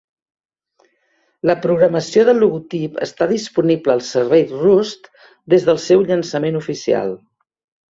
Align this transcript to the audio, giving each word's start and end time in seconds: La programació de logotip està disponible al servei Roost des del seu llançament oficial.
La 1.49 1.55
programació 1.65 2.23
de 2.29 2.35
logotip 2.37 2.97
està 3.07 3.29
disponible 3.33 3.95
al 3.97 4.03
servei 4.09 4.47
Roost 4.55 5.13
des 5.55 5.71
del 5.71 5.81
seu 5.87 6.05
llançament 6.11 6.61
oficial. 6.65 7.17